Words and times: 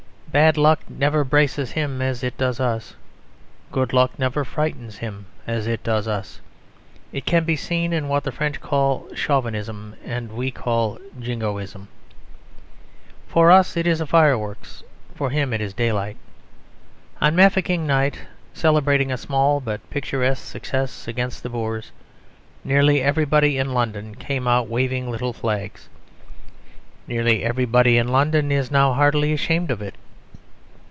Bad 0.39 0.55
luck 0.55 0.89
never 0.89 1.25
braces 1.25 1.73
him 1.73 2.01
as 2.01 2.23
it 2.23 2.37
does 2.37 2.61
us. 2.61 2.95
Good 3.69 3.91
luck 3.91 4.17
never 4.17 4.45
frightens 4.45 4.99
him 4.99 5.25
as 5.45 5.67
it 5.67 5.83
does 5.83 6.07
us. 6.07 6.39
It 7.11 7.25
can 7.25 7.43
be 7.43 7.57
seen 7.57 7.91
in 7.91 8.07
what 8.07 8.23
the 8.23 8.31
French 8.31 8.61
call 8.61 9.13
Chauvinism 9.13 9.93
and 10.05 10.31
we 10.31 10.49
call 10.49 10.99
Jingoism. 11.19 11.89
For 13.27 13.51
us 13.51 13.75
it 13.75 13.85
is 13.85 14.01
fireworks; 14.03 14.83
for 15.15 15.31
him 15.31 15.51
it 15.51 15.59
is 15.59 15.73
daylight. 15.73 16.15
On 17.19 17.35
Mafeking 17.35 17.85
Night, 17.85 18.19
celebrating 18.53 19.11
a 19.11 19.17
small 19.17 19.59
but 19.59 19.81
picturesque 19.89 20.45
success 20.47 21.09
against 21.09 21.43
the 21.43 21.49
Boers, 21.49 21.91
nearly 22.63 23.01
everybody 23.01 23.57
in 23.57 23.73
London 23.73 24.15
came 24.15 24.47
out 24.47 24.69
waving 24.69 25.11
little 25.11 25.33
flags. 25.33 25.89
Nearly 27.05 27.43
everybody 27.43 27.97
in 27.97 28.07
London 28.07 28.49
is 28.49 28.71
now 28.71 28.93
heartily 28.93 29.33
ashamed 29.33 29.69
of 29.69 29.81
it. 29.81 29.95